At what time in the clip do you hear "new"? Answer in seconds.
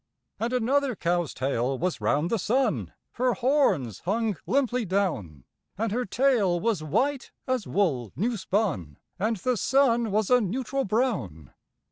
8.15-8.35